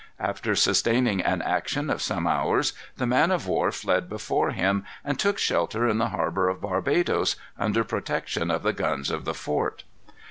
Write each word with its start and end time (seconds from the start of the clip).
After 0.19 0.55
sustaining 0.55 1.21
an 1.21 1.43
action 1.43 1.91
of 1.91 2.01
some 2.01 2.25
hours, 2.25 2.73
the 2.97 3.05
man 3.05 3.29
of 3.29 3.45
war 3.45 3.71
fled 3.71 4.09
before 4.09 4.49
him, 4.49 4.83
and 5.05 5.19
took 5.19 5.37
shelter 5.37 5.87
in 5.87 5.99
the 5.99 6.09
harbor 6.09 6.49
of 6.49 6.59
Barbadoes, 6.59 7.35
under 7.55 7.83
protection 7.83 8.49
of 8.49 8.63
the 8.63 8.73
guns 8.73 9.11
of 9.11 9.25
the 9.25 9.35
fort. 9.35 9.83